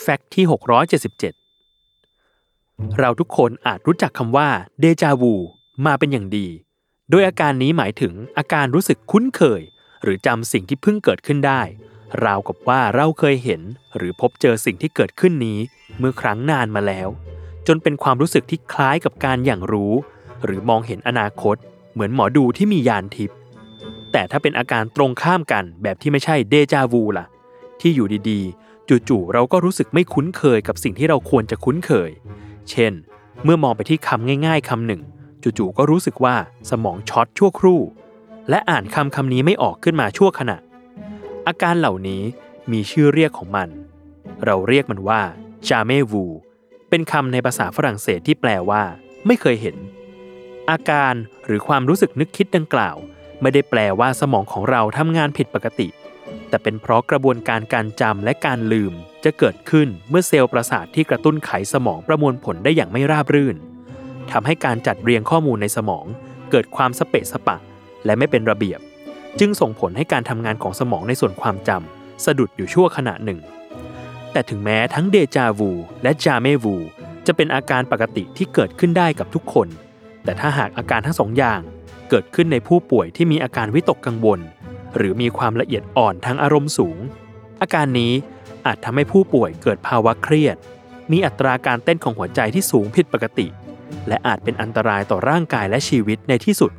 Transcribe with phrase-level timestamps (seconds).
[0.00, 0.44] แฟกต์ที่
[1.70, 4.48] 677 เราทุกคนอาจรู้จักคำว่า
[4.80, 5.34] เดจาวู
[5.86, 6.48] มาเป็นอย่างดี
[7.10, 9.62] โดยอาการนี้หมายถึงอาการรู้สึกคุ้นเคย
[10.02, 11.62] หรือจำสิ่งที่เพิ่งเกิดขึ้นได้
[12.24, 13.60] ราวกับว่าเราเคยเห็น
[13.96, 15.58] หรือพบเจอสิ่งที่เกิดขึ้นนี้
[15.98, 17.08] เมื่อครั้งนานมาแล้ว
[17.66, 19.92] จนเป็นความรู้สึกที่คล้ายกับการอย่างรู้
[20.44, 21.56] หรือมองเห็นอนาคต
[21.92, 23.36] เหมือนหมอดูที่มียานทิพย์
[24.12, 27.26] แต่ถ้าเป็นอาการตรงข้ามกันแบบที่ไม่ใช่เดจาวูล่ะ
[27.80, 28.69] ที่อยู่ดีๆ
[29.08, 32.10] จู่ๆเราก็รู้สึกไม่คุ้นเคยกับสิ่งที่เราควรจะคุ้นเคย
[32.70, 32.92] เช่น
[33.44, 35.02] เมื่อมองไปที่คำง่าย ๆคำหนึ่ง
[35.42, 36.36] จู่ๆก็รู้สึกว่า
[36.70, 37.80] สมองช็อตชั่วครู่
[38.50, 40.56] และอ่านคำคำนี้ไม่ออกขึ้นมาชั่วขณะ
[41.46, 42.22] อาการเหล่านี้
[42.72, 43.68] มีชื่อเรียกของมัน
[44.44, 45.22] เราเรียกมันว่า
[45.68, 46.24] จาเมวู
[46.90, 48.82] เป็นคำในภาษาฝรั่งเศสที่แปลว่า
[49.26, 49.76] ไม่เคยเห็น
[50.70, 51.14] อาการ
[51.46, 52.96] หรือความรู้สึกนึกคิดดังกล่าว
[53.40, 55.88] ไม่ได้แปลว่าสมองของเราทำงานผิดปกติ
[56.50, 58.92] แต่เป็นเพราะกระบวนการการจำและการลืม
[59.24, 63.56] จะเกิดขึ้นเมื่อเซลล์ประสาทที่กระตุ้นไขสมองประมวลผลได้อย่างไม่ราบรื่น
[64.32, 66.06] ทำให้การจัดเรียงข้อมูลในสมอง
[66.50, 67.56] เกิดความสเปะสปะ
[68.04, 68.80] และไม่เป็นระเบียบ
[69.38, 73.40] จึงส่งผลให้การทำงานของสมองในส่วนความจำสะดุดอยู่ชั่วขณะหนึ่ง
[74.32, 75.70] แต่ถึงแม้ทั้งเดจาวู
[76.02, 76.76] และจาเมวู
[77.26, 79.68] จะเป็นอาการปกติที่เกิดขึ้นได้กับทุกคน
[80.24, 81.60] แต่ถ้าหากอาการทั้งสองอย่าง
[82.10, 84.40] เกิดขึ้นในผู้ป่วยที่มีอาการวิตกกังวล
[84.96, 86.98] หรือมีความละเอียดอ่อนทางอารมณ์สูง
[87.60, 88.12] อาการนี้
[88.66, 90.56] อาจทำให้ผู้ป่วยเกิดภาวะเครียด
[91.12, 93.46] มีอัตราการเต้นของหัวใจที่สูงผิดปกติ
[94.08, 96.72] และอาจเป็นอันตรายต่อร่างกายและชีวิตในที่สุด